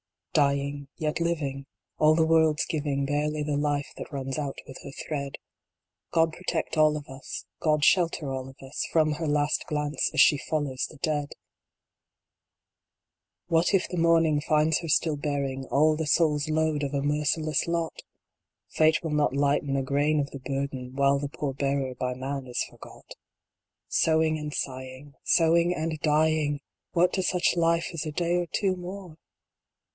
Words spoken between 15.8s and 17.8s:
the soul s load of a merciless